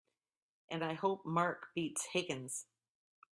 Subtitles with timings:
[0.71, 2.65] And I hope Mark beats Higgins!